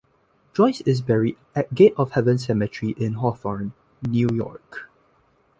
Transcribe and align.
Joyce 0.55 0.81
is 0.81 0.99
buried 0.99 1.37
at 1.53 1.75
Gate 1.75 1.93
of 1.95 2.13
Heaven 2.13 2.39
Cemetery 2.39 2.95
in 2.97 3.13
Hawthorne, 3.17 3.73
New 4.01 4.29
York. 4.33 4.89